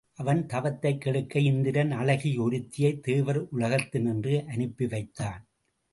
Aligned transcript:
அவன் 0.13 0.45
தவத்தைக் 0.45 1.01
கெடுக்க 1.01 1.39
இந்திரன் 1.39 1.91
அழகி 1.91 2.37
ஒருத்தியை 2.37 2.99
தேவர் 2.99 3.47
உலகத்தினின்று 3.53 4.45
அனுப்பி 4.45 4.87
வைத்தான். 4.87 5.47